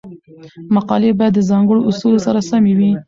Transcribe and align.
مقالې 0.75 1.09
باید 1.19 1.33
د 1.35 1.41
ځانګړو 1.49 1.85
اصولو 1.89 2.23
سره 2.25 2.39
سمې 2.49 2.73
وي. 2.79 2.89